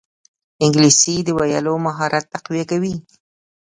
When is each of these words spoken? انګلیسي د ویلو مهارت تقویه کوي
انګلیسي 0.63 1.15
د 1.23 1.29
ویلو 1.37 1.73
مهارت 1.85 2.25
تقویه 2.33 2.65
کوي 2.71 2.95